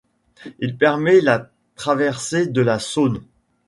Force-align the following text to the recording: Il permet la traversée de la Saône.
Il 0.57 0.79
permet 0.79 1.21
la 1.21 1.51
traversée 1.75 2.47
de 2.47 2.61
la 2.61 2.79
Saône. 2.79 3.21